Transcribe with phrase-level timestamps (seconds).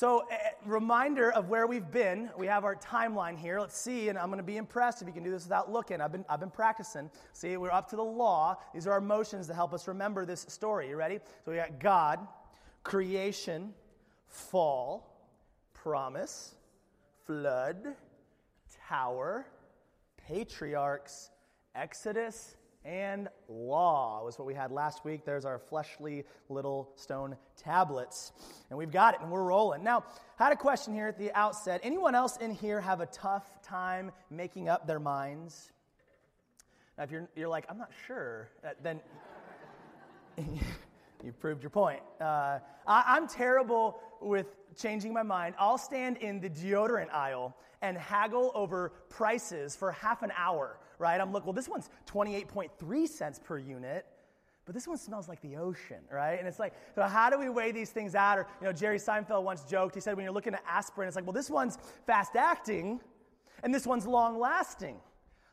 [0.00, 0.26] So,
[0.64, 2.30] reminder of where we've been.
[2.38, 3.60] We have our timeline here.
[3.60, 6.00] Let's see, and I'm going to be impressed if you can do this without looking.
[6.00, 7.10] I've been, I've been practicing.
[7.34, 8.56] See, we're up to the law.
[8.72, 10.88] These are our motions to help us remember this story.
[10.88, 11.18] You ready?
[11.44, 12.26] So, we got God,
[12.82, 13.74] creation,
[14.26, 15.22] fall,
[15.74, 16.54] promise,
[17.26, 17.94] flood,
[18.88, 19.44] tower,
[20.16, 21.28] patriarchs,
[21.74, 25.24] Exodus, and law was what we had last week.
[25.24, 28.32] There's our fleshly little stone tablets.
[28.70, 29.84] And we've got it and we're rolling.
[29.84, 30.04] Now,
[30.38, 31.80] I had a question here at the outset.
[31.82, 35.72] Anyone else in here have a tough time making up their minds?
[36.96, 39.00] Now, if you're, you're like, I'm not sure, uh, then
[40.38, 42.00] you proved your point.
[42.18, 45.54] Uh, I, I'm terrible with changing my mind.
[45.58, 51.20] I'll stand in the deodorant aisle and haggle over prices for half an hour right?
[51.20, 54.06] I'm looking, well, this one's 28.3 cents per unit,
[54.66, 56.38] but this one smells like the ocean, right?
[56.38, 58.38] And it's like, so how do we weigh these things out?
[58.38, 61.16] Or, you know, Jerry Seinfeld once joked, he said, when you're looking at aspirin, it's
[61.16, 63.00] like, well, this one's fast acting
[63.62, 65.00] and this one's long lasting.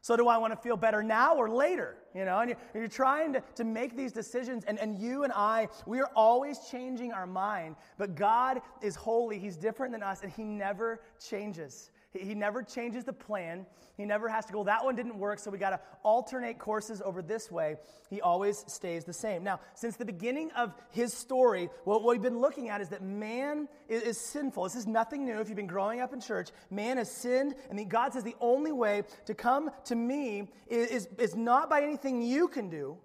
[0.02, 1.98] So do I want to feel better now or later?
[2.14, 5.34] You know, and you're, you're, trying to, to make these decisions, and, and you and
[5.34, 7.76] I, we are always changing our mind.
[7.98, 9.38] But God is holy.
[9.40, 11.92] He's different than us, and He never changes.
[12.22, 13.66] He never changes the plan.
[13.98, 17.02] He never has to go, that one didn't work, so we got to alternate courses
[17.04, 17.78] over this way.
[18.10, 19.44] He always stays the same.
[19.44, 23.68] Now, since the beginning of his story, what we've been looking at is that man
[23.90, 24.66] is, is sinful.
[24.66, 25.40] This is nothing new.
[25.40, 28.72] If you've been growing up in church, man has sinned, and God says the only
[28.72, 32.98] way to come to me is, is, is not by anything you can do,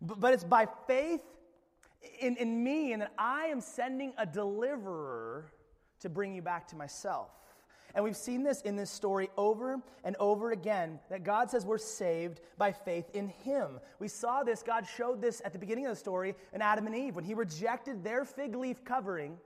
[0.00, 1.22] but, but it's by faith
[2.20, 5.52] in, in me, and that I am sending a deliverer
[6.00, 7.30] to bring you back to myself.
[7.96, 11.78] And we've seen this in this story over and over again that God says we're
[11.78, 13.80] saved by faith in Him.
[13.98, 16.94] We saw this, God showed this at the beginning of the story in Adam and
[16.94, 19.38] Eve when He rejected their fig leaf covering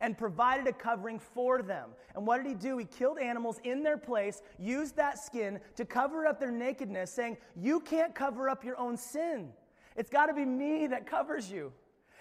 [0.00, 1.90] and provided a covering for them.
[2.14, 2.78] And what did He do?
[2.78, 7.36] He killed animals in their place, used that skin to cover up their nakedness, saying,
[7.54, 9.50] You can't cover up your own sin.
[9.96, 11.74] It's got to be me that covers you.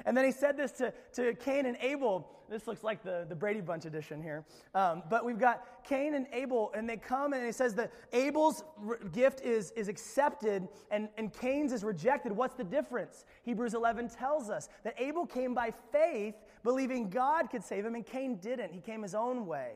[0.06, 2.30] And then he said this to, to Cain and Abel.
[2.50, 4.46] This looks like the, the Brady Bunch edition here.
[4.74, 8.64] Um, but we've got Cain and Abel, and they come and he says that Abel's
[8.78, 12.32] re- gift is, is accepted and, and Cain's is rejected.
[12.32, 13.26] What's the difference?
[13.44, 18.06] Hebrews 11 tells us that Abel came by faith, believing God could save him, and
[18.06, 18.72] Cain didn't.
[18.72, 19.74] He came his own way.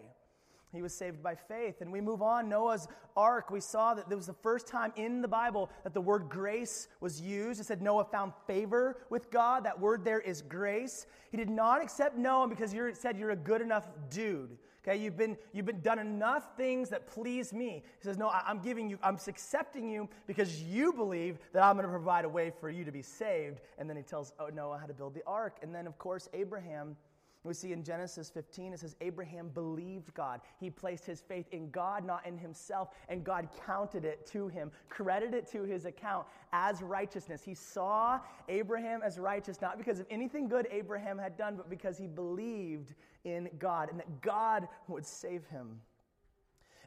[0.74, 1.82] He was saved by faith.
[1.82, 2.48] And we move on.
[2.48, 6.02] Noah's ark, we saw that this was the first time in the Bible that the
[6.02, 7.60] word grace was used.
[7.60, 9.66] It said Noah found favor with God.
[9.66, 11.08] That word there is grace.
[11.30, 14.58] He did not accept Noah because you said you're a good enough dude.
[14.84, 17.84] Okay, you've been you've been done enough things that please me.
[18.00, 21.86] He says, No, I'm giving you, I'm accepting you because you believe that I'm going
[21.86, 23.62] to provide a way for you to be saved.
[23.78, 25.58] And then he tells oh, Noah how to build the ark.
[25.62, 26.96] And then, of course, Abraham
[27.44, 30.42] we see in Genesis 15, it says, Abraham believed God.
[30.60, 34.72] He placed his faith in God, not in himself, and God counted it to him,
[34.90, 37.42] credited it to his account as righteousness.
[37.44, 41.98] He saw Abraham as righteous, not because of anything good Abraham had done, but because
[41.98, 42.94] he believed
[43.24, 45.82] in God and that God would save him.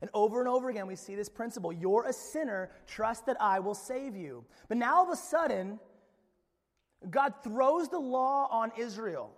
[0.00, 3.59] And over and over again, we see this principle You're a sinner, trust that I
[3.59, 4.44] will save you.
[4.69, 5.81] But now all of a sudden,
[7.10, 9.32] God throws the law on Israel.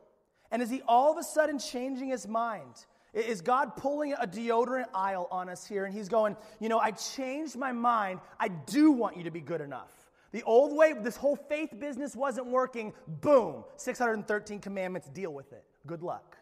[0.51, 2.87] And is he all of a sudden changing his mind?
[3.13, 6.91] Is God pulling a deodorant aisle on us here and he's going, you know, I
[6.91, 8.21] changed my mind.
[8.39, 9.91] I do want you to be good enough.
[10.33, 12.93] The old way, this whole faith business wasn't working.
[13.09, 15.65] Boom, 613 commandments, deal with it.
[15.87, 16.37] Good luck.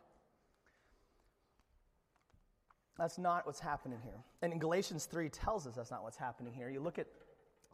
[2.99, 4.25] That's not what's happening here.
[4.43, 6.69] And in Galatians 3 tells us that's not what's happening here.
[6.69, 7.07] You look at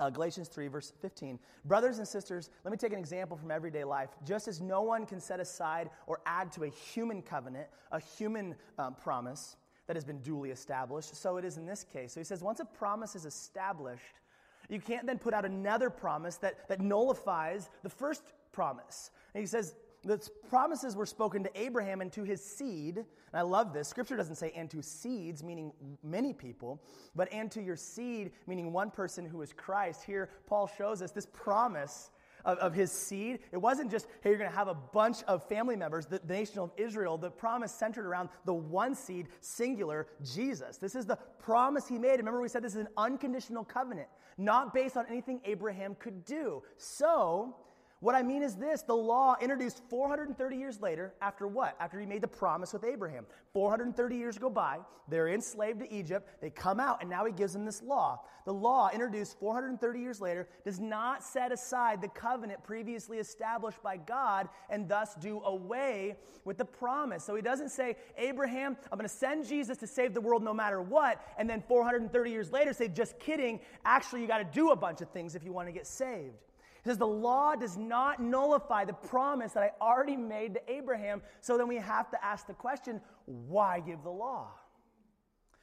[0.00, 1.38] uh, Galatians 3, verse 15.
[1.66, 4.09] Brothers and sisters, let me take an example from everyday life.
[4.27, 8.56] Just as no one can set aside or add to a human covenant, a human
[8.78, 9.56] um, promise
[9.87, 12.15] that has been duly established, so it is in this case.
[12.15, 14.21] So he says, once a promise is established,
[14.69, 18.22] you can't then put out another promise that, that nullifies the first
[18.53, 19.11] promise.
[19.34, 20.19] And he says, the
[20.49, 22.97] promises were spoken to Abraham and to his seed.
[22.97, 23.88] And I love this.
[23.88, 26.82] Scripture doesn't say and to seeds, meaning many people,
[27.14, 30.05] but and to your seed, meaning one person who is Christ.
[30.05, 32.11] Here, Paul shows us this promise
[32.44, 33.41] of, of his seed.
[33.52, 36.32] It wasn't just, hey, you're going to have a bunch of family members, the, the
[36.32, 37.19] nation of Israel.
[37.19, 40.79] The promise centered around the one seed, singular, Jesus.
[40.79, 42.17] This is the promise he made.
[42.17, 44.08] Remember, we said this is an unconditional covenant,
[44.38, 46.62] not based on anything Abraham could do.
[46.76, 47.56] So,
[48.00, 51.76] What I mean is this the law introduced 430 years later, after what?
[51.79, 53.26] After he made the promise with Abraham.
[53.52, 57.52] 430 years go by, they're enslaved to Egypt, they come out, and now he gives
[57.52, 58.20] them this law.
[58.47, 63.99] The law, introduced 430 years later, does not set aside the covenant previously established by
[63.99, 66.17] God and thus do away
[66.47, 67.23] with the promise.
[67.23, 70.55] So he doesn't say, Abraham, I'm going to send Jesus to save the world no
[70.55, 74.70] matter what, and then 430 years later say, just kidding, actually, you got to do
[74.70, 76.38] a bunch of things if you want to get saved.
[76.82, 81.23] He says, The law does not nullify the promise that I already made to Abraham.
[81.41, 84.49] So then we have to ask the question why give the law?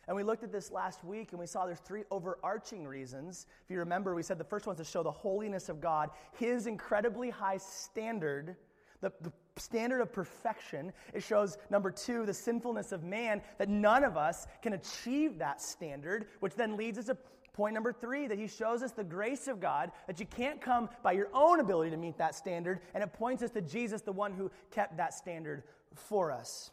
[0.08, 3.46] And we looked at this last week and we saw there's three overarching reasons.
[3.66, 6.12] If you remember, we said the first one is to show the holiness of God,
[6.40, 8.56] his incredibly high standard,
[9.02, 10.94] the, the standard of perfection.
[11.14, 15.62] It shows, number two, the sinfulness of man, that none of us can achieve that
[15.62, 17.18] standard, which then leads us to
[17.58, 20.90] Point number three, that he shows us the grace of God, that you can't come
[21.02, 24.12] by your own ability to meet that standard, and it points us to Jesus, the
[24.12, 25.64] one who kept that standard
[25.96, 26.70] for us.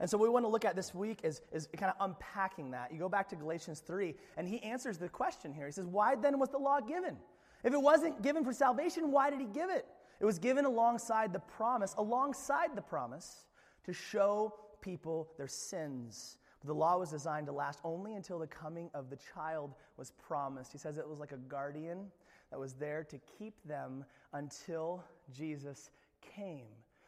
[0.00, 2.72] And so, what we want to look at this week is, is kind of unpacking
[2.72, 2.92] that.
[2.92, 5.66] You go back to Galatians 3, and he answers the question here.
[5.66, 7.16] He says, Why then was the law given?
[7.62, 9.86] If it wasn't given for salvation, why did he give it?
[10.18, 13.44] It was given alongside the promise, alongside the promise,
[13.84, 18.90] to show people their sins the law was designed to last only until the coming
[18.92, 20.72] of the child was promised.
[20.72, 22.06] He says it was like a guardian
[22.50, 25.02] that was there to keep them until
[25.32, 25.90] Jesus
[26.20, 26.66] came.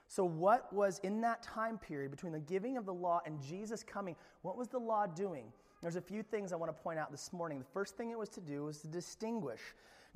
[0.09, 3.83] So, what was in that time period between the giving of the law and Jesus
[3.83, 4.15] coming?
[4.43, 5.45] What was the law doing?
[5.81, 7.59] There's a few things I want to point out this morning.
[7.59, 9.61] The first thing it was to do was to distinguish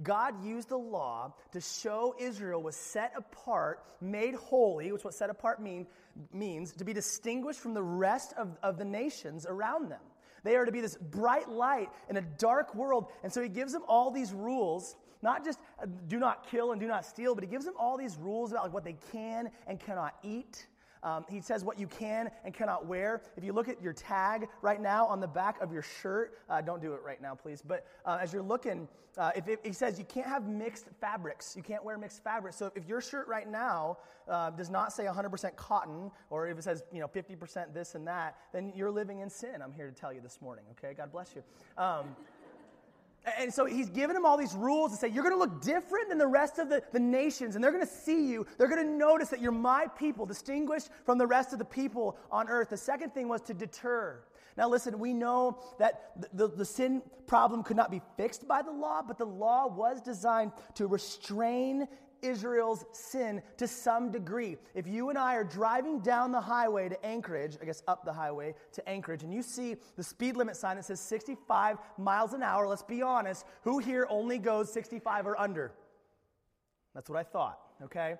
[0.02, 5.30] God used the law to show Israel was set apart, made holy, which what set
[5.30, 5.86] apart mean,
[6.32, 10.00] means, to be distinguished from the rest of, of the nations around them.
[10.44, 13.06] They are to be this bright light in a dark world.
[13.22, 16.80] And so he gives them all these rules, not just uh, do not kill and
[16.80, 19.50] do not steal, but he gives them all these rules about like what they can
[19.66, 20.66] and cannot eat
[21.02, 23.22] um, he says what you can and cannot wear.
[23.36, 26.60] If you look at your tag right now on the back of your shirt, uh,
[26.60, 27.62] don't do it right now, please.
[27.66, 28.88] But uh, as you're looking,
[29.18, 32.56] uh, if it, he says you can't have mixed fabrics, you can't wear mixed fabrics.
[32.56, 33.98] So if your shirt right now
[34.28, 38.06] uh, does not say 100% cotton, or if it says you know 50% this and
[38.06, 39.62] that, then you're living in sin.
[39.62, 40.64] I'm here to tell you this morning.
[40.72, 41.42] Okay, God bless you.
[41.82, 42.16] Um,
[43.38, 46.08] and so he's given them all these rules to say, you're going to look different
[46.08, 48.46] than the rest of the, the nations, and they're going to see you.
[48.56, 52.16] They're going to notice that you're my people, distinguished from the rest of the people
[52.30, 52.70] on earth.
[52.70, 54.22] The second thing was to deter.
[54.56, 58.62] Now, listen, we know that the, the, the sin problem could not be fixed by
[58.62, 61.88] the law, but the law was designed to restrain
[62.22, 64.56] Israel's sin to some degree.
[64.74, 68.12] If you and I are driving down the highway to Anchorage, I guess up the
[68.12, 72.42] highway to Anchorage, and you see the speed limit sign that says 65 miles an
[72.42, 75.72] hour, let's be honest, who here only goes 65 or under?
[76.94, 78.16] That's what I thought, okay?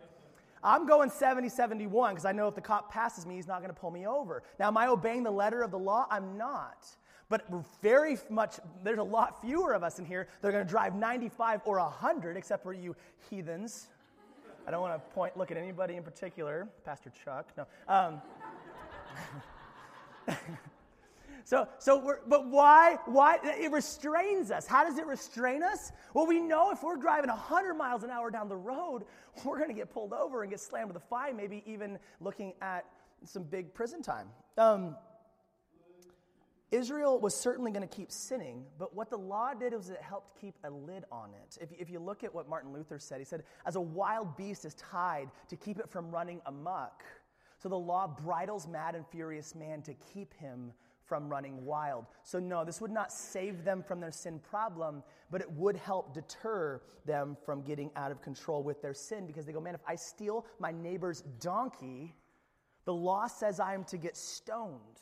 [0.63, 3.73] I'm going 70, 71 because I know if the cop passes me, he's not going
[3.73, 4.43] to pull me over.
[4.59, 6.07] Now, am I obeying the letter of the law?
[6.11, 6.87] I'm not.
[7.29, 7.45] But
[7.83, 10.95] very much, there's a lot fewer of us in here that are going to drive
[10.95, 12.95] 95 or 100, except for you
[13.29, 13.89] heathens.
[14.67, 17.49] I don't want to point, look at anybody in particular, Pastor Chuck.
[17.57, 17.67] No.
[17.89, 18.23] Um,
[21.45, 22.99] so, so we're, but why?
[23.07, 24.67] Why it restrains us?
[24.67, 25.93] How does it restrain us?
[26.15, 29.05] Well, we know if we're driving 100 miles an hour down the road,
[29.45, 32.53] we're going to get pulled over and get slammed with a fine, maybe even looking
[32.61, 32.87] at
[33.25, 34.29] some big prison time.
[34.59, 34.97] Um,
[36.73, 40.41] Israel was certainly going to keep sinning, but what the law did was it helped
[40.41, 41.57] keep a lid on it.
[41.61, 44.65] If, if you look at what Martin Luther said, he said, as a wild beast
[44.65, 47.05] is tied to keep it from running amok,
[47.59, 50.73] so the law bridles mad and furious man to keep him
[51.05, 52.07] from running wild.
[52.25, 56.13] So, no, this would not save them from their sin problem, but it would help
[56.13, 59.81] deter them from getting out of control with their sin because they go, man, if
[59.87, 62.13] I steal my neighbor's donkey,
[62.85, 65.01] the law says I am to get stoned.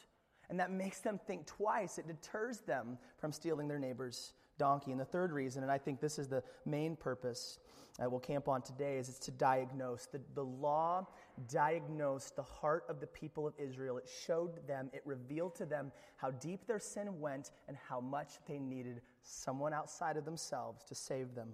[0.50, 1.98] And that makes them think twice.
[1.98, 4.92] It deters them from stealing their neighbor's donkey.
[4.92, 7.58] And the third reason, and I think this is the main purpose
[7.98, 10.06] that we'll camp on today, is it's to diagnose.
[10.06, 11.06] The, the law
[11.48, 13.98] diagnosed the heart of the people of Israel.
[13.98, 18.34] It showed them, it revealed to them how deep their sin went and how much
[18.46, 21.50] they needed someone outside of themselves to save them.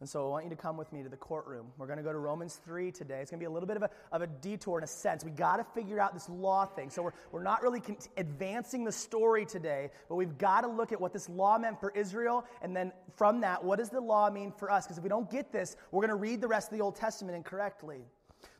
[0.00, 1.66] And so I want you to come with me to the courtroom.
[1.76, 3.18] We're going to go to Romans 3 today.
[3.20, 5.24] It's going to be a little bit of a, of a detour in a sense.
[5.24, 6.88] we got to figure out this law thing.
[6.88, 10.92] So we're, we're not really con- advancing the story today, but we've got to look
[10.92, 12.44] at what this law meant for Israel.
[12.62, 14.86] And then from that, what does the law mean for us?
[14.86, 16.94] Because if we don't get this, we're going to read the rest of the Old
[16.94, 18.04] Testament incorrectly.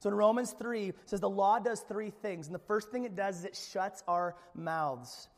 [0.01, 2.47] So in Romans 3, it says the law does three things.
[2.47, 5.29] And the first thing it does is it shuts our mouths.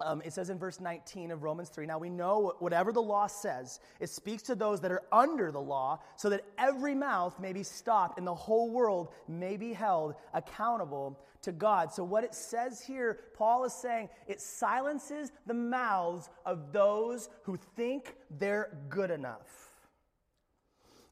[0.00, 3.26] Um, it says in verse 19 of Romans 3 Now we know whatever the law
[3.26, 7.52] says, it speaks to those that are under the law, so that every mouth may
[7.52, 11.92] be stopped and the whole world may be held accountable to God.
[11.92, 17.56] So, what it says here, Paul is saying it silences the mouths of those who
[17.76, 19.65] think they're good enough.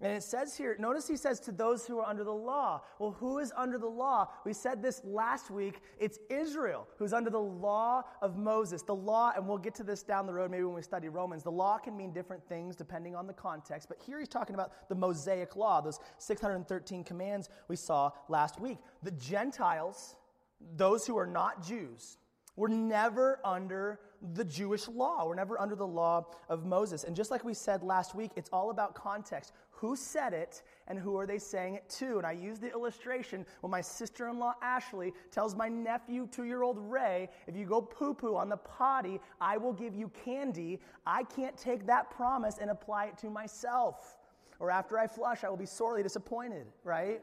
[0.00, 2.82] And it says here, notice he says to those who are under the law.
[2.98, 4.28] Well, who is under the law?
[4.44, 5.80] We said this last week.
[5.98, 8.82] It's Israel who's under the law of Moses.
[8.82, 11.42] The law, and we'll get to this down the road maybe when we study Romans.
[11.42, 13.88] The law can mean different things depending on the context.
[13.88, 18.78] But here he's talking about the Mosaic law, those 613 commands we saw last week.
[19.02, 20.16] The Gentiles,
[20.76, 22.18] those who are not Jews,
[22.56, 24.00] were never under
[24.34, 25.26] the Jewish law.
[25.26, 27.04] We're never under the law of Moses.
[27.04, 29.52] And just like we said last week, it's all about context.
[29.84, 32.16] Who said it and who are they saying it to?
[32.16, 36.44] And I use the illustration when my sister in law Ashley tells my nephew, two
[36.44, 40.10] year old Ray, if you go poo poo on the potty, I will give you
[40.24, 40.80] candy.
[41.06, 44.16] I can't take that promise and apply it to myself.
[44.58, 47.20] Or after I flush, I will be sorely disappointed, right?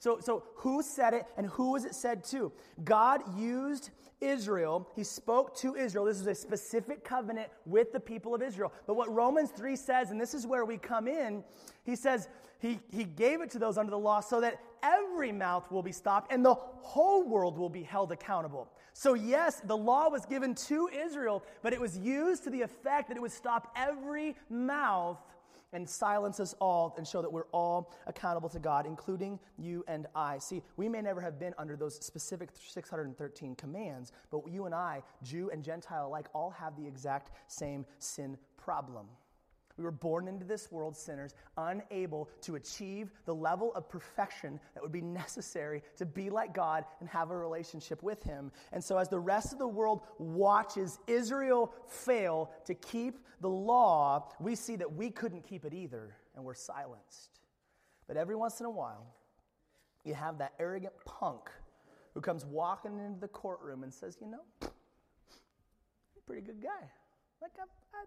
[0.00, 2.50] So, so who said it and who was it said to?
[2.84, 3.90] God used
[4.22, 4.88] Israel.
[4.96, 6.06] He spoke to Israel.
[6.06, 8.72] This is a specific covenant with the people of Israel.
[8.86, 11.44] But what Romans 3 says, and this is where we come in,
[11.84, 12.28] he says
[12.60, 15.92] he, he gave it to those under the law so that every mouth will be
[15.92, 18.68] stopped and the whole world will be held accountable.
[18.94, 23.08] So, yes, the law was given to Israel, but it was used to the effect
[23.08, 25.18] that it would stop every mouth
[25.72, 30.06] and silence us all and show that we're all accountable to God, including you and
[30.14, 30.38] I.
[30.38, 35.02] See, we may never have been under those specific 613 commands, but you and I,
[35.22, 39.06] Jew and Gentile alike, all have the exact same sin problem.
[39.76, 44.82] We were born into this world sinners, unable to achieve the level of perfection that
[44.82, 48.52] would be necessary to be like God and have a relationship with Him.
[48.72, 54.28] And so, as the rest of the world watches Israel fail to keep the law,
[54.38, 57.40] we see that we couldn't keep it either, and we're silenced.
[58.06, 59.14] But every once in a while,
[60.04, 61.50] you have that arrogant punk
[62.14, 64.70] who comes walking into the courtroom and says, You know,
[66.30, 66.86] pretty good guy.
[67.42, 68.06] Like, I'm, I,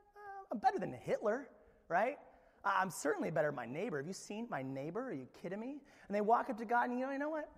[0.53, 1.47] I'm better than Hitler
[1.93, 2.17] right?
[2.65, 3.97] I'm certainly better than my neighbor.
[3.97, 5.09] Have you seen my neighbor?
[5.09, 5.81] Are you kidding me?
[6.07, 7.49] And they walk up to God and you know, you know what?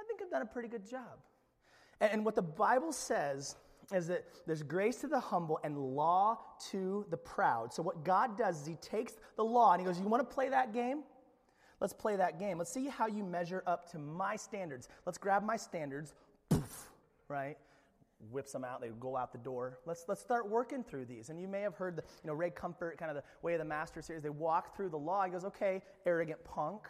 [0.00, 1.18] I think I've done a pretty good job.
[2.00, 3.56] And, and what the Bible says
[3.94, 6.38] is that there's grace to the humble and law
[6.70, 7.72] to the proud.
[7.72, 10.34] So what God does is he takes the law and he goes, You want to
[10.34, 11.02] play that game?
[11.80, 12.58] Let's play that game.
[12.58, 14.88] Let's see how you measure up to my standards.
[15.04, 16.14] Let's grab my standards,
[16.48, 16.90] poof,
[17.28, 17.58] right?
[18.30, 18.80] Whips them out.
[18.80, 19.78] They go out the door.
[19.86, 21.28] Let's, let's start working through these.
[21.30, 23.58] And you may have heard the, you know, Ray Comfort, kind of the Way of
[23.58, 24.22] the Master series.
[24.22, 25.24] They walk through the law.
[25.24, 26.82] He goes, okay, arrogant punk.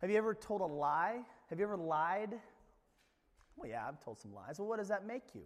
[0.00, 1.20] Have you ever told a lie?
[1.50, 2.34] Have you ever lied?
[3.56, 4.58] Well, yeah, I've told some lies.
[4.58, 5.42] Well, what does that make you?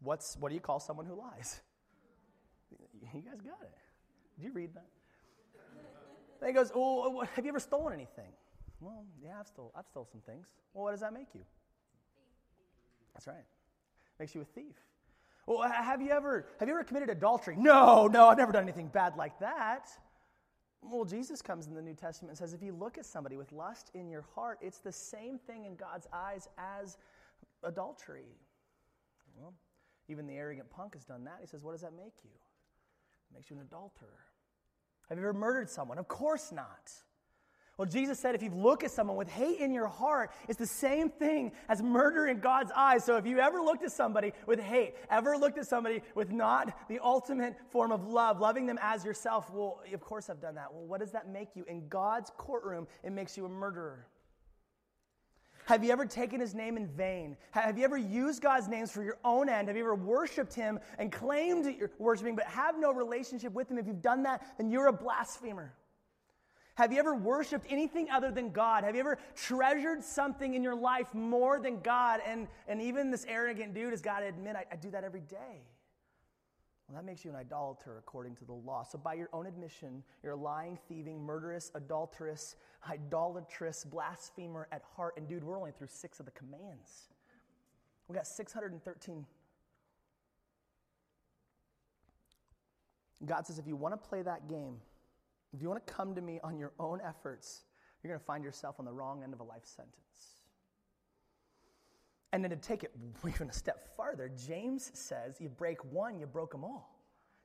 [0.00, 1.60] What's, what do you call someone who lies?
[3.14, 3.72] You guys got it.
[4.36, 4.86] Did you read that?
[6.40, 8.30] Then he goes, oh, oh have you ever stolen anything?
[8.80, 10.48] Well, yeah, I've stole, I've stole some things.
[10.74, 11.40] Well, what does that make you?
[13.14, 13.44] That's right
[14.18, 14.76] makes you a thief.
[15.46, 17.56] Well, have you ever have you ever committed adultery?
[17.56, 19.88] No, no, I've never done anything bad like that.
[20.82, 23.50] Well, Jesus comes in the New Testament and says if you look at somebody with
[23.50, 26.98] lust in your heart, it's the same thing in God's eyes as
[27.62, 28.36] adultery.
[29.36, 29.54] Well,
[30.08, 31.38] even the arrogant punk has done that.
[31.40, 32.30] He says, What does that make you?
[32.30, 34.08] It makes you an adulterer.
[35.08, 35.98] Have you ever murdered someone?
[35.98, 36.92] Of course not.
[37.78, 40.66] Well, Jesus said if you look at someone with hate in your heart, it's the
[40.66, 43.04] same thing as murder in God's eyes.
[43.04, 46.76] So if you ever looked at somebody with hate, ever looked at somebody with not
[46.88, 50.74] the ultimate form of love, loving them as yourself, well, of course I've done that.
[50.74, 51.64] Well, what does that make you?
[51.68, 54.08] In God's courtroom, it makes you a murderer.
[55.66, 57.36] Have you ever taken his name in vain?
[57.52, 59.68] Have you ever used God's names for your own end?
[59.68, 63.70] Have you ever worshiped him and claimed that you're worshiping, but have no relationship with
[63.70, 63.78] him?
[63.78, 65.74] If you've done that, then you're a blasphemer.
[66.78, 68.84] Have you ever worshiped anything other than God?
[68.84, 72.20] Have you ever treasured something in your life more than God?
[72.24, 75.22] And, and even this arrogant dude has got to admit, I, I do that every
[75.22, 75.64] day.
[76.86, 78.84] Well, that makes you an idolater according to the law.
[78.84, 82.54] So, by your own admission, you're a lying, thieving, murderous, adulterous,
[82.88, 85.14] idolatrous, blasphemer at heart.
[85.16, 87.08] And, dude, we're only through six of the commands.
[88.06, 89.26] We got 613.
[93.26, 94.76] God says, if you want to play that game,
[95.54, 97.62] if you want to come to me on your own efforts,
[98.02, 99.94] you're going to find yourself on the wrong end of a life sentence.
[102.32, 102.94] And then to take it
[103.26, 106.97] even a step farther, James says you break one, you broke them all.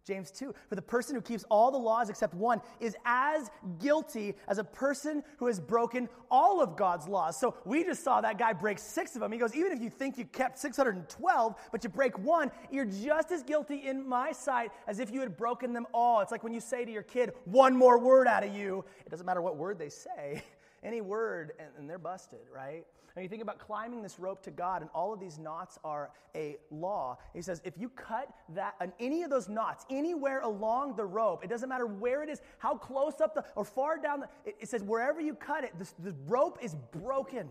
[0.06, 0.54] James 2.
[0.68, 4.64] For the person who keeps all the laws except one is as guilty as a
[4.64, 7.40] person who has broken all of God's laws.
[7.40, 9.32] So we just saw that guy break six of them.
[9.32, 13.32] He goes, even if you think you kept 612, but you break one, you're just
[13.32, 16.20] as guilty in my sight as if you had broken them all.
[16.22, 18.84] It's like when you say to your kid, one more word out of you.
[19.06, 20.44] It doesn't matter what word they say,
[20.84, 22.86] any word, and, and they're busted, right?
[23.16, 26.10] And you think about climbing this rope to God, and all of these knots are
[26.36, 27.20] a law.
[27.34, 31.44] He says, if you cut that, on any of those knots, anywhere along the rope,
[31.44, 34.56] it doesn't matter where it is, how close up the, or far down the, it,
[34.62, 37.50] it says, wherever you cut it, this, the rope is broken.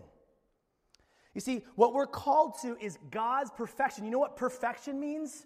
[1.33, 4.03] You see, what we're called to is God's perfection.
[4.03, 5.45] You know what perfection means?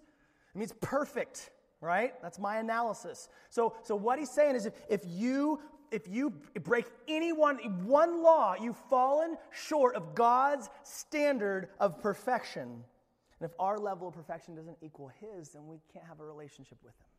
[0.53, 2.13] It means perfect, right?
[2.23, 3.29] That's my analysis.
[3.49, 5.59] So, so what he's saying is if, if you
[5.91, 6.31] if you
[6.63, 12.83] break any one, one law, you've fallen short of God's standard of perfection.
[13.39, 16.77] And if our level of perfection doesn't equal His, then we can't have a relationship
[16.83, 17.16] with Him.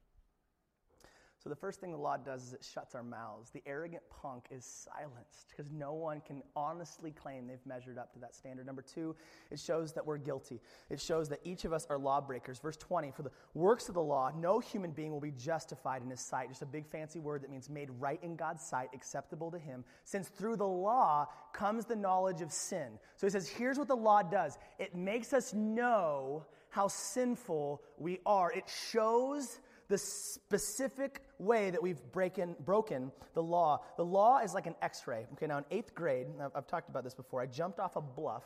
[1.48, 3.48] So the first thing the law does is it shuts our mouths.
[3.48, 8.18] The arrogant punk is silenced because no one can honestly claim they've measured up to
[8.18, 8.66] that standard.
[8.66, 9.16] Number two,
[9.50, 10.60] it shows that we're guilty.
[10.90, 12.58] It shows that each of us are lawbreakers.
[12.58, 16.10] Verse 20, for the works of the law, no human being will be justified in
[16.10, 16.50] his sight.
[16.50, 19.86] Just a big fancy word that means made right in God's sight, acceptable to him,
[20.04, 22.98] since through the law comes the knowledge of sin.
[23.16, 24.58] So he says, here's what the law does.
[24.78, 28.52] It makes us know how sinful we are.
[28.52, 33.82] It shows the specific way that we've breaken, broken the law.
[33.96, 35.26] The law is like an x ray.
[35.34, 38.00] Okay, now in eighth grade, I've, I've talked about this before, I jumped off a
[38.00, 38.44] bluff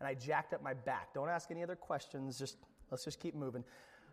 [0.00, 1.12] and I jacked up my back.
[1.14, 2.56] Don't ask any other questions, just
[2.90, 3.64] let's just keep moving.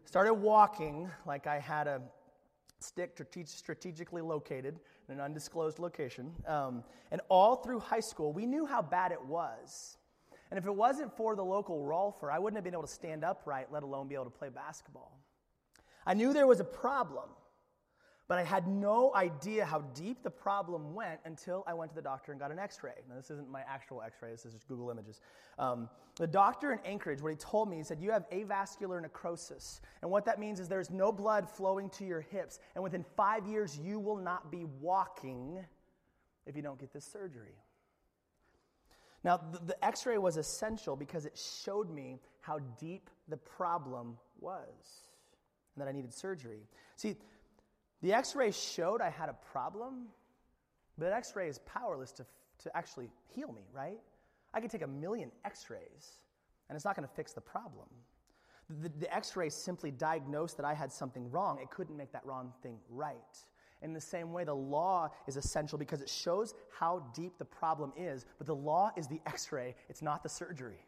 [0.06, 2.02] Started walking like I had a
[2.80, 6.32] stick strategically located in an undisclosed location.
[6.48, 9.98] Um, and all through high school, we knew how bad it was.
[10.52, 13.24] And if it wasn't for the local Rolfer, I wouldn't have been able to stand
[13.24, 15.20] upright, let alone be able to play basketball.
[16.06, 17.30] I knew there was a problem,
[18.28, 22.02] but I had no idea how deep the problem went until I went to the
[22.02, 22.94] doctor and got an x ray.
[23.08, 25.22] Now, this isn't my actual x ray, this is just Google Images.
[25.60, 29.82] Um, the doctor in Anchorage, what he told me, he said, You have avascular necrosis.
[30.02, 32.60] And what that means is there's no blood flowing to your hips.
[32.74, 35.64] And within five years, you will not be walking
[36.48, 37.56] if you don't get this surgery.
[39.24, 44.18] Now, the, the x ray was essential because it showed me how deep the problem
[44.40, 45.06] was
[45.76, 46.62] and that I needed surgery.
[46.96, 47.16] See,
[48.06, 50.10] the x ray showed I had a problem,
[50.96, 52.26] but x ray is powerless to,
[52.62, 53.98] to actually heal me, right?
[54.54, 56.20] I could take a million x rays,
[56.70, 57.88] and it's not going to fix the problem.
[58.70, 62.24] The, the x ray simply diagnosed that I had something wrong, it couldn't make that
[62.28, 63.16] wrong thing right.
[63.82, 67.92] In the same way, the law is essential because it shows how deep the problem
[67.98, 70.86] is, but the law is the x ray, it's not the surgery.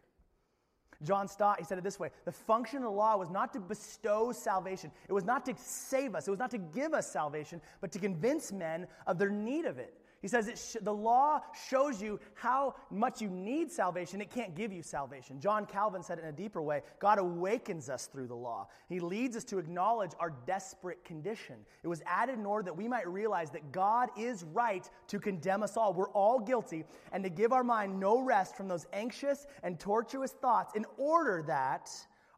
[1.04, 3.60] John Stott, he said it this way The function of the law was not to
[3.60, 7.62] bestow salvation, it was not to save us, it was not to give us salvation,
[7.82, 9.94] but to convince men of their need of it.
[10.22, 14.20] He says sh- the law shows you how much you need salvation.
[14.22, 15.40] It can't give you salvation.
[15.40, 18.68] John Calvin said it in a deeper way God awakens us through the law.
[18.90, 21.58] He leads us to acknowledge our desperate condition.
[21.84, 25.64] It was added in order that we might realize that God is right to condemn
[25.64, 25.94] us all.
[25.94, 30.32] We're all guilty, and to give our mind no rest from those anxious and tortuous
[30.32, 31.90] thoughts in order that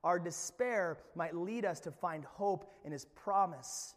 [0.04, 3.96] our despair might lead us to find hope in His promise.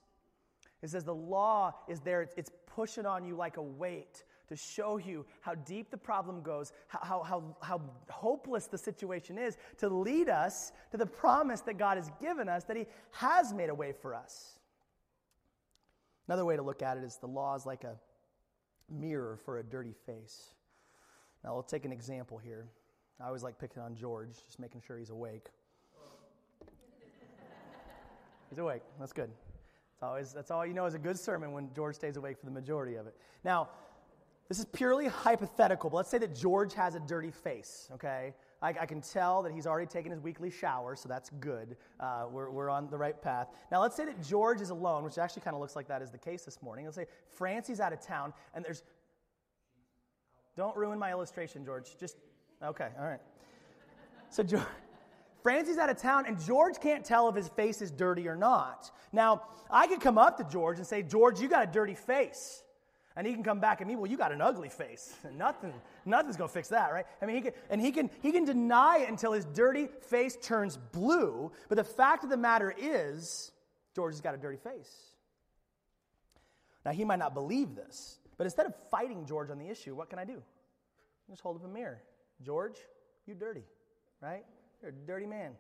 [0.83, 4.57] It says the law is there, it's, it's pushing on you like a weight to
[4.57, 7.81] show you how deep the problem goes, how, how, how
[8.11, 12.65] hopeless the situation is, to lead us to the promise that God has given us
[12.65, 14.59] that He has made a way for us.
[16.29, 17.97] Another way to look at it is the law is like a
[18.91, 20.55] mirror for a dirty face.
[21.43, 22.69] Now, we'll take an example here.
[23.21, 25.49] I always like picking on George, just making sure he's awake.
[28.51, 28.83] he's awake.
[28.99, 29.31] That's good.
[30.03, 32.53] Always, that's all you know is a good sermon when George stays awake for the
[32.53, 33.17] majority of it.
[33.45, 33.69] Now,
[34.49, 38.35] this is purely hypothetical, but let's say that George has a dirty face, okay?
[38.61, 41.77] I, I can tell that he's already taken his weekly shower, so that's good.
[42.01, 43.49] Uh, we're, we're on the right path.
[43.71, 46.11] Now, let's say that George is alone, which actually kind of looks like that is
[46.11, 46.85] the case this morning.
[46.85, 48.83] Let's say Francie's out of town, and there's.
[50.55, 51.97] Don't ruin my illustration, George.
[51.99, 52.17] Just.
[52.63, 53.21] Okay, all right.
[54.29, 54.63] So, George.
[55.43, 58.91] Francie's out of town, and George can't tell if his face is dirty or not.
[59.13, 62.63] Now, I could come up to George and say, George, you got a dirty face.
[63.15, 65.15] And he can come back at me, well, you got an ugly face.
[65.37, 65.75] Nothing,
[66.07, 67.05] nothing's gonna fix that, right?
[67.21, 70.37] I mean, he can, and he can, he can deny it until his dirty face
[70.41, 71.53] turns blue.
[71.69, 73.53] But the fact of the matter is,
[73.95, 74.91] George has got a dirty face.
[76.87, 80.09] Now, he might not believe this, but instead of fighting George on the issue, what
[80.09, 80.43] can I do?
[81.29, 82.03] Just hold up a mirror.
[82.43, 82.77] George,
[83.27, 83.65] you dirty,
[84.21, 84.45] right?
[84.83, 85.53] You're a dirty man.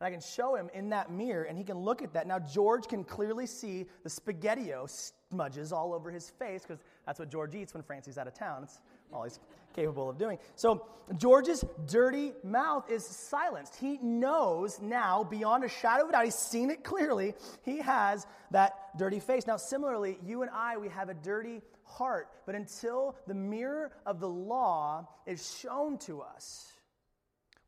[0.00, 2.26] And I can show him in that mirror, and he can look at that.
[2.26, 4.88] Now, George can clearly see the spaghettio
[5.30, 8.62] smudges all over his face because that's what George eats when Francie's out of town.
[8.62, 8.80] It's
[9.12, 9.40] all he's
[9.74, 10.38] capable of doing.
[10.54, 13.74] So, George's dirty mouth is silenced.
[13.74, 18.24] He knows now, beyond a shadow of a doubt, he's seen it clearly, he has
[18.52, 19.48] that dirty face.
[19.48, 22.28] Now, similarly, you and I, we have a dirty heart.
[22.46, 26.72] But until the mirror of the law is shown to us,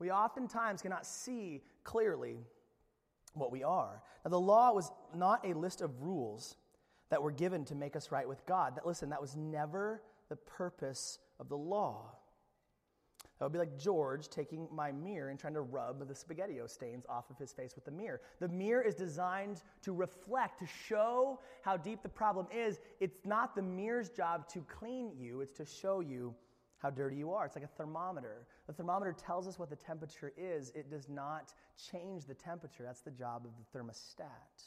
[0.01, 2.39] we oftentimes cannot see clearly
[3.35, 4.03] what we are.
[4.25, 6.57] Now, the law was not a list of rules
[7.11, 8.77] that were given to make us right with God.
[8.77, 12.13] That, listen, that was never the purpose of the law.
[13.39, 17.07] That would be like George taking my mirror and trying to rub the spaghetti stains
[17.09, 18.21] off of his face with the mirror.
[18.39, 22.81] The mirror is designed to reflect, to show how deep the problem is.
[23.01, 26.35] It's not the mirror's job to clean you, it's to show you
[26.81, 27.45] how dirty you are.
[27.47, 28.47] It's like a thermometer.
[28.67, 31.53] The thermometer tells us what the temperature is, it does not
[31.91, 32.83] change the temperature.
[32.83, 34.65] That's the job of the thermostat.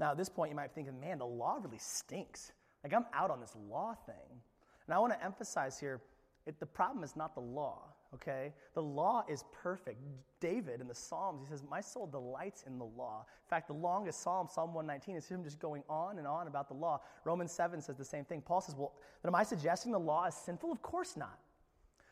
[0.00, 2.52] Now, at this point, you might be thinking, man, the law really stinks.
[2.84, 4.40] Like, I'm out on this law thing.
[4.86, 6.00] And I want to emphasize here
[6.46, 7.82] it, the problem is not the law,
[8.14, 8.52] okay?
[8.74, 10.00] The law is perfect.
[10.40, 13.26] David in the Psalms, he says, My soul delights in the law.
[13.28, 16.68] In fact, the longest psalm, Psalm 119, is him just going on and on about
[16.68, 17.00] the law.
[17.24, 18.40] Romans 7 says the same thing.
[18.40, 20.72] Paul says, Well, then am I suggesting the law is sinful?
[20.72, 21.38] Of course not.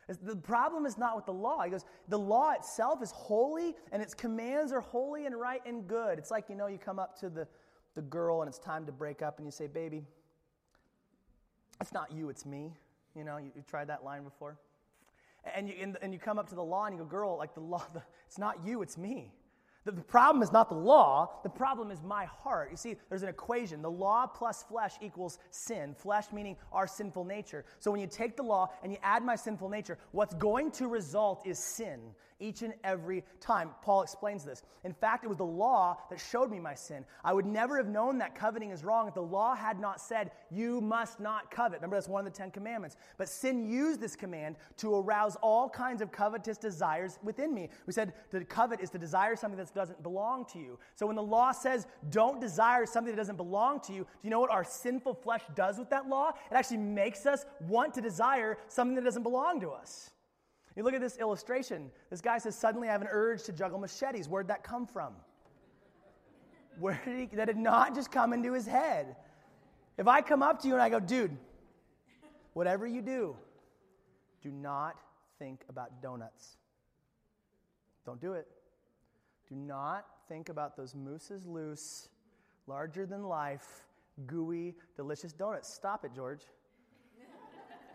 [0.07, 1.63] The problem is not with the law.
[1.63, 5.85] He goes, the law itself is holy and its commands are holy and right and
[5.85, 6.17] good.
[6.17, 7.45] It's like, you know, you come up to the,
[7.95, 10.05] the girl and it's time to break up and you say, baby,
[11.81, 12.73] it's not you, it's me.
[13.15, 14.57] You know, you, have tried that line before?
[15.55, 17.61] And you, and, you come up to the law and you go, girl, like the
[17.61, 19.31] law, the, it's not you, it's me.
[19.85, 22.69] The, the problem is not the law, the problem is my heart.
[22.71, 23.81] You see, there's an equation.
[23.81, 25.95] The law plus flesh equals sin.
[25.97, 27.63] Flesh meaning our sinful nature.
[27.79, 30.87] So when you take the law and you add my sinful nature, what's going to
[30.87, 31.99] result is sin
[32.39, 33.71] each and every time.
[33.81, 34.61] Paul explains this.
[34.83, 37.03] In fact, it was the law that showed me my sin.
[37.23, 40.31] I would never have known that coveting is wrong if the law had not said,
[40.49, 41.79] You must not covet.
[41.79, 42.95] Remember, that's one of the Ten Commandments.
[43.17, 47.69] But sin used this command to arouse all kinds of covetous desires within me.
[47.85, 50.79] We said to covet is to desire something that doesn't belong to you.
[50.95, 54.29] So when the law says, Don't desire something that doesn't belong to you, do you
[54.29, 56.29] know what our sinful flesh does with that law?
[56.29, 60.11] It actually makes us want to desire something that doesn't belong to us.
[60.77, 61.89] You look at this illustration.
[62.11, 64.29] This guy says, Suddenly I have an urge to juggle machetes.
[64.29, 65.13] Where'd that come from?
[66.79, 69.15] Where did he, that did not just come into his head.
[69.97, 71.35] If I come up to you and I go, Dude,
[72.53, 73.35] whatever you do,
[74.43, 74.95] do not
[75.39, 76.57] think about donuts.
[78.05, 78.47] Don't do it.
[79.49, 82.07] Do not think about those mooses loose,
[82.67, 83.83] larger than life,
[84.27, 85.73] gooey, delicious donuts.
[85.73, 86.41] Stop it, George.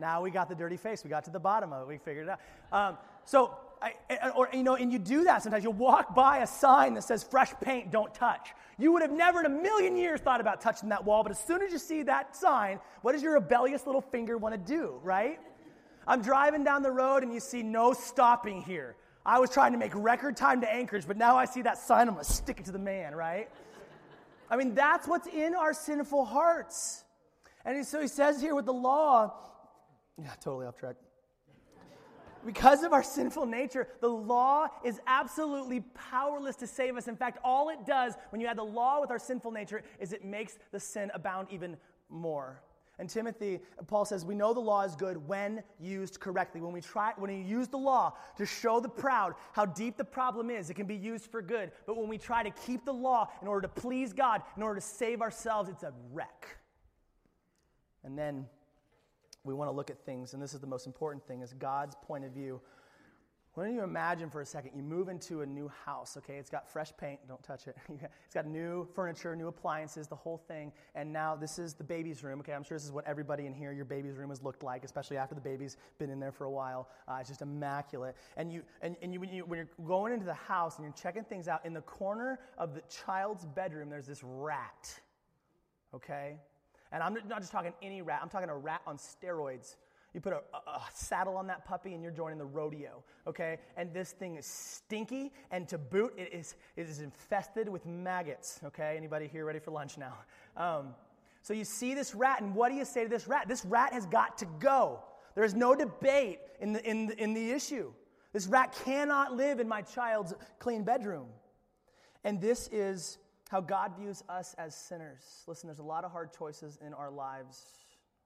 [0.00, 1.05] Now we got the dirty face.
[1.05, 1.88] We got to the bottom of it.
[1.88, 2.40] We figured it out.
[2.72, 3.94] Um, so, I,
[4.37, 5.64] or, you know, and you do that sometimes.
[5.64, 8.50] You'll walk by a sign that says fresh paint, don't touch.
[8.78, 11.38] You would have never in a million years thought about touching that wall, but as
[11.38, 15.00] soon as you see that sign, what does your rebellious little finger want to do,
[15.02, 15.38] right?
[16.07, 18.96] I'm driving down the road and you see no stopping here.
[19.24, 22.09] I was trying to make record time to Anchorage, but now I see that sign,
[22.09, 23.48] I'm going to stick it to the man, right?
[24.50, 27.05] I mean, that's what's in our sinful hearts.
[27.64, 29.33] And so he says here with the law,
[30.20, 30.96] yeah, totally off track.
[32.44, 37.07] Because of our sinful nature, the law is absolutely powerless to save us.
[37.07, 40.12] In fact, all it does when you add the law with our sinful nature is
[40.12, 41.77] it makes the sin abound even
[42.09, 42.61] more.
[42.98, 46.61] And Timothy, Paul says, we know the law is good when used correctly.
[46.61, 50.05] When we try, when you use the law to show the proud how deep the
[50.05, 51.72] problem is, it can be used for good.
[51.87, 54.79] But when we try to keep the law in order to please God, in order
[54.79, 56.59] to save ourselves, it's a wreck.
[58.05, 58.46] And then
[59.44, 61.96] we want to look at things, and this is the most important thing, is God's
[62.07, 62.61] point of view.
[63.55, 66.37] Why don't you imagine for a second, you move into a new house, okay?
[66.37, 67.76] It's got fresh paint, don't touch it.
[67.90, 70.72] it's got new furniture, new appliances, the whole thing.
[70.94, 72.55] And now this is the baby's room, okay?
[72.55, 75.18] I'm sure this is what everybody in here, your baby's room has looked like, especially
[75.18, 76.88] after the baby's been in there for a while.
[77.07, 78.16] Uh, it's just immaculate.
[78.38, 80.94] And, you, and, and you, when, you, when you're going into the house and you're
[80.94, 84.98] checking things out, in the corner of the child's bedroom, there's this rat,
[85.94, 86.38] okay?
[86.92, 89.76] And I'm not just talking any rat, I'm talking a rat on steroids.
[90.14, 93.59] You put a, a, a, saddle on that puppy and you're joining the rodeo, okay?
[93.78, 98.61] And this thing is stinky, and to boot, it is, it is infested with maggots,
[98.62, 98.94] okay?
[98.98, 100.18] Anybody here ready for lunch now?
[100.55, 100.94] Um,
[101.40, 103.48] so you see this rat, and what do you say to this rat?
[103.48, 105.00] This rat has got to go.
[105.35, 107.90] There is no debate in the, in the, in the issue.
[108.35, 111.28] This rat cannot live in my child's clean bedroom.
[112.22, 113.18] And this is
[113.53, 115.45] how God views us as sinners.
[115.47, 117.67] Listen, there's a lot of hard choices in our lives.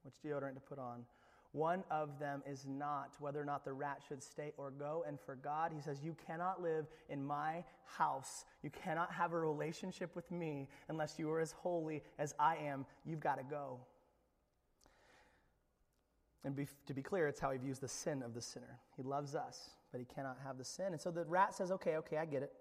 [0.05, 1.01] Which deodorant to put on?
[1.51, 5.05] One of them is not whether or not the rat should stay or go.
[5.07, 8.45] And for God, He says, You cannot live in my house.
[8.63, 12.87] You cannot have a relationship with me unless you are as holy as I am.
[13.05, 13.81] You've got to go.
[16.45, 18.79] And be, to be clear, it's how He views the sin of the sinner.
[18.97, 20.93] He loves us, but He cannot have the sin.
[20.93, 22.53] And so the rat says, Okay, okay, I get it.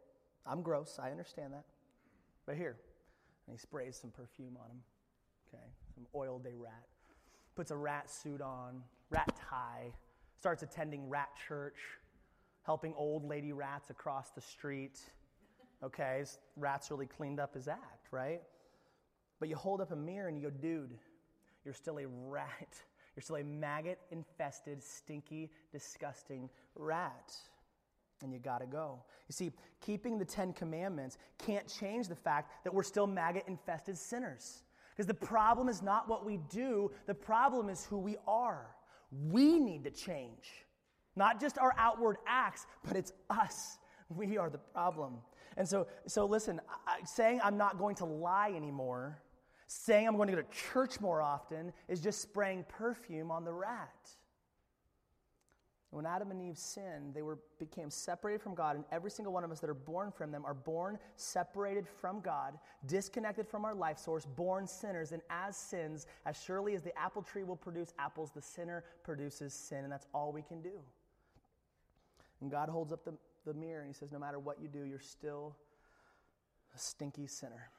[0.47, 0.97] I'm gross.
[0.99, 1.65] I understand that.
[2.45, 2.77] But here,
[3.47, 4.81] and he sprays some perfume on him.
[5.47, 6.85] Okay, some oil day rat
[7.55, 9.91] puts a rat suit on, rat tie,
[10.37, 11.77] starts attending rat church,
[12.63, 14.99] helping old lady rats across the street.
[15.83, 16.23] Okay,
[16.57, 18.41] rats really cleaned up his act, right?
[19.39, 20.97] But you hold up a mirror and you go, dude,
[21.63, 22.75] you're still a rat.
[23.15, 27.33] You're still a maggot infested, stinky, disgusting rat.
[28.21, 29.03] And you gotta go.
[29.27, 29.51] You see,
[29.81, 34.63] keeping the Ten Commandments can't change the fact that we're still maggot infested sinners.
[34.95, 38.67] Because the problem is not what we do, the problem is who we are.
[39.29, 40.65] We need to change.
[41.15, 43.77] Not just our outward acts, but it's us.
[44.09, 45.17] We are the problem.
[45.57, 49.21] And so, so listen, I, saying I'm not going to lie anymore,
[49.67, 53.53] saying I'm going to go to church more often, is just spraying perfume on the
[53.53, 54.09] rat.
[55.95, 59.45] When Adam and Eve sinned, they were, became separated from God, and every single one
[59.45, 63.73] of us that are born from them are born separated from God, disconnected from our
[63.73, 65.13] life source, born sinners.
[65.13, 69.53] And as sins, as surely as the apple tree will produce apples, the sinner produces
[69.53, 70.81] sin, and that's all we can do.
[72.41, 73.13] And God holds up the,
[73.45, 75.55] the mirror and He says, No matter what you do, you're still
[76.75, 77.69] a stinky sinner.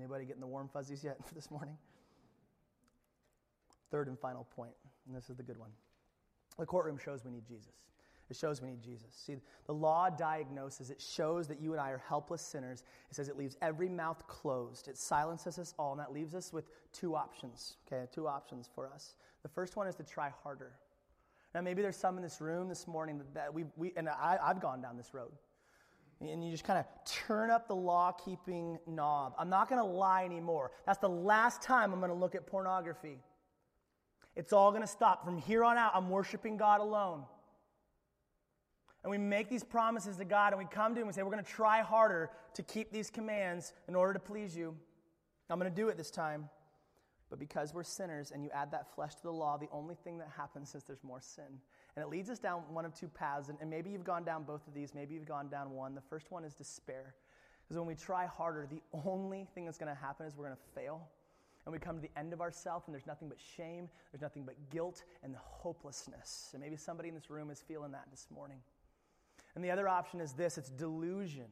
[0.00, 1.76] Anybody getting the warm fuzzies yet for this morning?
[3.92, 4.74] Third and final point,
[5.06, 5.70] and this is the good one.
[6.58, 7.72] The courtroom shows we need Jesus.
[8.30, 9.08] It shows we need Jesus.
[9.12, 9.36] See,
[9.66, 12.82] the law diagnoses, it shows that you and I are helpless sinners.
[13.10, 14.88] It says it leaves every mouth closed.
[14.88, 18.06] It silences us all, and that leaves us with two options, okay?
[18.12, 19.14] Two options for us.
[19.42, 20.72] The first one is to try harder.
[21.54, 24.60] Now, maybe there's some in this room this morning that, we, we, and I, I've
[24.60, 25.30] gone down this road.
[26.20, 29.34] And you just kind of turn up the law keeping knob.
[29.38, 30.70] I'm not going to lie anymore.
[30.86, 33.18] That's the last time I'm going to look at pornography.
[34.36, 35.24] It's all going to stop.
[35.24, 37.24] From here on out, I'm worshiping God alone.
[39.02, 41.30] And we make these promises to God and we come to Him and say, We're
[41.30, 44.74] going to try harder to keep these commands in order to please you.
[45.50, 46.48] I'm going to do it this time.
[47.30, 50.18] But because we're sinners and you add that flesh to the law, the only thing
[50.18, 51.60] that happens is there's more sin.
[51.96, 53.48] And it leads us down one of two paths.
[53.48, 55.94] And, maybe you've gone down both of these, maybe you've gone down one.
[55.94, 57.14] The first one is despair.
[57.62, 60.56] Because when we try harder, the only thing that's going to happen is we're going
[60.56, 61.08] to fail
[61.66, 64.44] and we come to the end of ourselves and there's nothing but shame, there's nothing
[64.44, 66.50] but guilt and hopelessness.
[66.52, 68.58] And maybe somebody in this room is feeling that this morning.
[69.54, 71.46] And the other option is this it's delusion.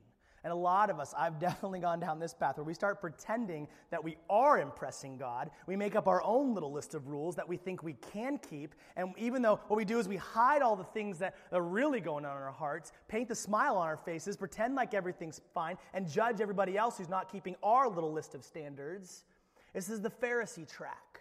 [0.45, 3.69] And a lot of us, I've definitely gone down this path where we start pretending
[3.91, 5.51] that we are impressing God.
[5.67, 8.75] We make up our own little list of rules that we think we can keep.
[8.97, 12.01] And even though what we do is we hide all the things that are really
[12.01, 15.77] going on in our hearts, paint the smile on our faces, pretend like everything's fine,
[15.95, 19.25] and judge everybody else who's not keeping our little list of standards.
[19.73, 21.21] This is the Pharisee track.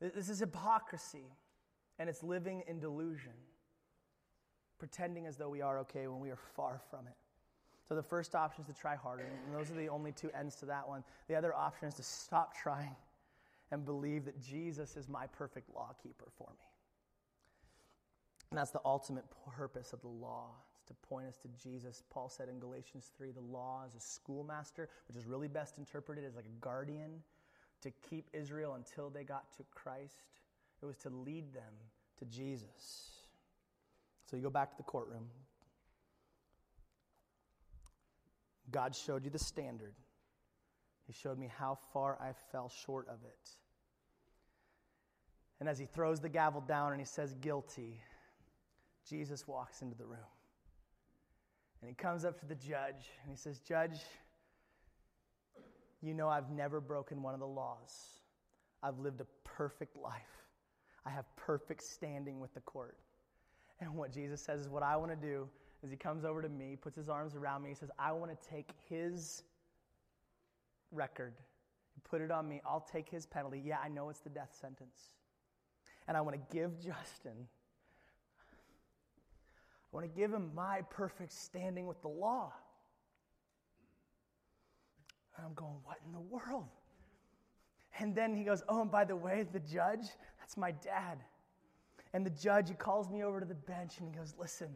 [0.00, 1.24] This is hypocrisy,
[1.98, 3.32] and it's living in delusion,
[4.78, 7.14] pretending as though we are okay when we are far from it.
[7.88, 10.56] So the first option is to try harder, and those are the only two ends
[10.56, 11.04] to that one.
[11.28, 12.96] The other option is to stop trying
[13.70, 16.66] and believe that Jesus is my perfect law keeper for me.
[18.50, 19.24] And that's the ultimate
[19.56, 20.50] purpose of the law
[20.86, 22.02] to point us to Jesus.
[22.10, 26.24] Paul said in Galatians 3 the law is a schoolmaster, which is really best interpreted
[26.24, 27.22] as like a guardian
[27.82, 30.40] to keep Israel until they got to Christ.
[30.82, 31.72] It was to lead them
[32.18, 33.10] to Jesus.
[34.30, 35.26] So you go back to the courtroom.
[38.70, 39.94] God showed you the standard.
[41.06, 43.50] He showed me how far I fell short of it.
[45.60, 48.00] And as he throws the gavel down and he says, guilty,
[49.08, 50.18] Jesus walks into the room.
[51.84, 53.98] And he comes up to the judge and he says, Judge,
[56.00, 58.22] you know I've never broken one of the laws.
[58.82, 60.22] I've lived a perfect life.
[61.04, 62.96] I have perfect standing with the court.
[63.80, 65.46] And what Jesus says is, What I want to do
[65.82, 68.30] is he comes over to me, puts his arms around me, he says, I want
[68.30, 69.42] to take his
[70.90, 71.34] record,
[71.94, 72.62] and put it on me.
[72.64, 73.60] I'll take his penalty.
[73.62, 75.12] Yeah, I know it's the death sentence.
[76.08, 77.46] And I want to give Justin
[79.94, 82.52] I want to give him my perfect standing with the law.
[85.36, 86.66] And I'm going, what in the world?
[88.00, 90.06] And then he goes, oh, and by the way, the judge,
[90.40, 91.18] that's my dad.
[92.12, 94.68] And the judge, he calls me over to the bench and he goes, listen,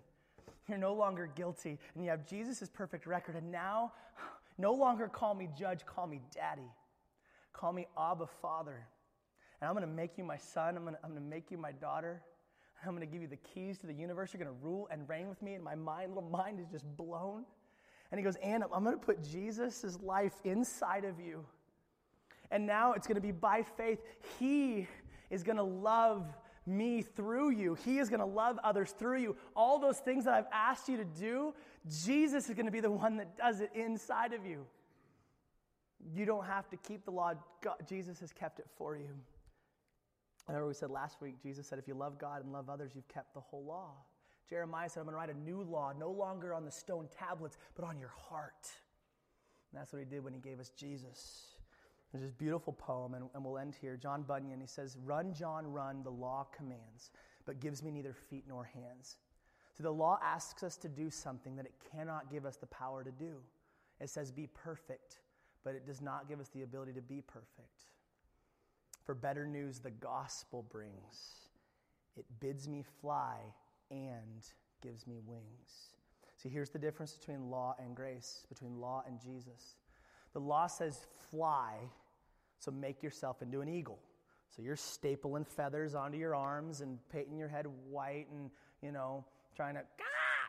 [0.69, 1.81] you're no longer guilty.
[1.97, 3.35] And you have Jesus' perfect record.
[3.35, 3.93] And now,
[4.57, 6.71] no longer call me judge, call me daddy.
[7.53, 8.87] Call me Abba Father.
[9.61, 10.77] And I'm going to make you my son.
[10.77, 12.23] I'm going to, I'm going to make you my daughter.
[12.85, 14.33] I'm going to give you the keys to the universe.
[14.33, 15.55] You're going to rule and reign with me.
[15.55, 17.45] And my mind, little mind is just blown.
[18.11, 21.45] And he goes, and I'm going to put Jesus' life inside of you.
[22.51, 23.99] And now it's going to be by faith.
[24.39, 24.87] He
[25.29, 26.27] is going to love
[26.67, 27.75] me through you.
[27.75, 29.37] He is going to love others through you.
[29.57, 31.55] All those things that I've asked you to do,
[32.05, 34.67] Jesus is going to be the one that does it inside of you.
[36.15, 39.09] You don't have to keep the law, God, Jesus has kept it for you.
[40.49, 43.09] Remember, we said last week, Jesus said, if you love God and love others, you've
[43.09, 43.93] kept the whole law.
[44.49, 47.59] Jeremiah said, I'm going to write a new law, no longer on the stone tablets,
[47.77, 48.67] but on your heart.
[49.71, 51.59] And that's what he did when he gave us Jesus.
[52.13, 53.99] There's this beautiful poem, and, and we'll end here.
[53.99, 57.11] John Bunyan, he says, Run, John, run, the law commands,
[57.45, 59.19] but gives me neither feet nor hands.
[59.75, 63.05] So the law asks us to do something that it cannot give us the power
[63.05, 63.37] to do.
[64.01, 65.19] It says, Be perfect,
[65.63, 67.85] but it does not give us the ability to be perfect.
[69.09, 71.49] For better news the gospel brings.
[72.19, 73.39] It bids me fly
[73.91, 74.45] and
[74.83, 75.95] gives me wings.
[76.37, 79.77] See, here's the difference between law and grace, between law and Jesus.
[80.35, 81.77] The law says fly,
[82.59, 83.99] so make yourself into an eagle.
[84.55, 88.51] So you're stapling feathers onto your arms and painting your head white and,
[88.83, 89.25] you know,
[89.57, 89.81] trying to,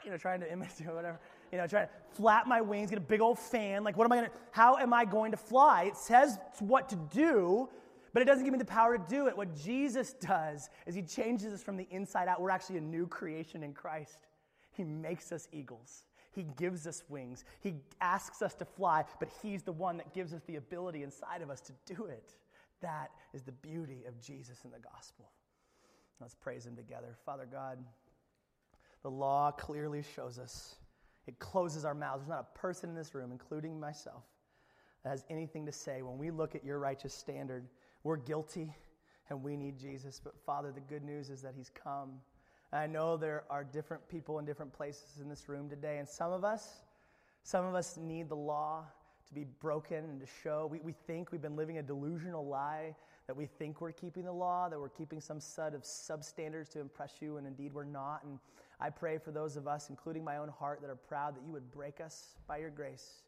[0.04, 1.22] you know, trying to imitate whatever,
[1.54, 3.86] you know, trying to flap my wings, get a big old fan.
[3.86, 5.84] Like, what am I going to, how am I going to fly?
[5.84, 7.69] It says what to do,
[8.13, 9.38] but it doesn't give me the power to do it.
[9.38, 12.41] What Jesus does is he changes us from the inside out.
[12.41, 14.28] We're actually a new creation in Christ.
[14.72, 16.04] He makes us eagles.
[16.32, 17.43] He gives us wings.
[17.60, 21.41] He asks us to fly, but He's the one that gives us the ability inside
[21.41, 22.36] of us to do it.
[22.82, 25.30] That is the beauty of Jesus in the gospel.
[26.22, 27.17] Let's praise Him together.
[27.26, 27.80] Father God,
[29.02, 30.76] the law clearly shows us,
[31.28, 32.22] it closes our mouths.
[32.22, 34.24] There's not a person in this room, including myself,
[35.04, 37.67] that has anything to say when we look at your righteous standard.
[38.03, 38.75] We're guilty
[39.29, 40.19] and we need Jesus.
[40.23, 42.19] But Father, the good news is that He's come
[42.71, 46.31] I know there are different people in different places in this room today, and some
[46.31, 46.81] of us,
[47.41, 48.83] some of us need the law
[49.27, 50.67] to be broken and to show.
[50.69, 54.31] We, we think we've been living a delusional lie that we think we're keeping the
[54.31, 58.23] law, that we're keeping some set of substandards to impress you, and indeed we're not.
[58.23, 58.38] And
[58.79, 61.51] I pray for those of us, including my own heart, that are proud that you
[61.51, 63.23] would break us by your grace.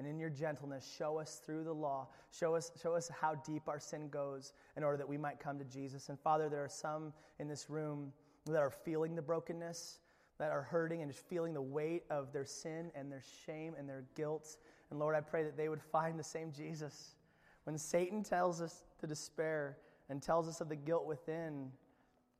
[0.00, 2.08] And in your gentleness, show us through the law.
[2.30, 5.58] Show us, show us how deep our sin goes in order that we might come
[5.58, 6.08] to Jesus.
[6.08, 8.10] And Father, there are some in this room
[8.46, 9.98] that are feeling the brokenness,
[10.38, 13.86] that are hurting and just feeling the weight of their sin and their shame and
[13.86, 14.56] their guilt.
[14.90, 17.16] And Lord, I pray that they would find the same Jesus.
[17.64, 19.76] When Satan tells us to despair
[20.08, 21.70] and tells us of the guilt within,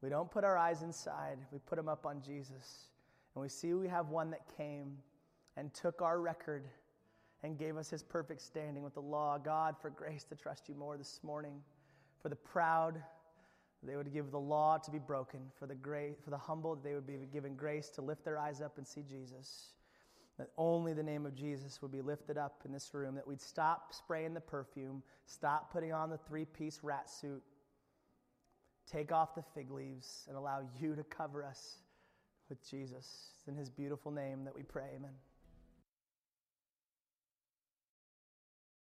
[0.00, 2.86] we don't put our eyes inside, we put them up on Jesus.
[3.34, 4.96] And we see we have one that came
[5.58, 6.64] and took our record
[7.42, 9.38] and gave us his perfect standing with the law.
[9.38, 11.62] God, for grace to trust you more this morning,
[12.20, 13.02] for the proud,
[13.82, 16.94] they would give the law to be broken, for the, great, for the humble, they
[16.94, 19.72] would be given grace to lift their eyes up and see Jesus.
[20.38, 23.40] That only the name of Jesus would be lifted up in this room, that we'd
[23.40, 27.42] stop spraying the perfume, stop putting on the three piece rat suit,
[28.90, 31.78] take off the fig leaves, and allow you to cover us
[32.48, 33.32] with Jesus.
[33.38, 34.88] It's in his beautiful name that we pray.
[34.96, 35.12] Amen.